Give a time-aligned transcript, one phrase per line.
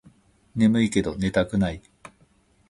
[0.55, 1.81] ねむいけど寝たくない